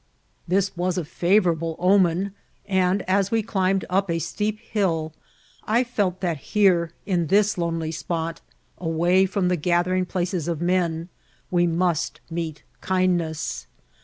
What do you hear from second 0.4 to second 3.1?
This was a frtvourable omen; and,